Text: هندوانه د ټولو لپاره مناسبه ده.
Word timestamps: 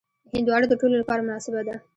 هندوانه 0.33 0.65
د 0.69 0.73
ټولو 0.81 0.95
لپاره 1.01 1.25
مناسبه 1.27 1.61
ده. 1.67 1.75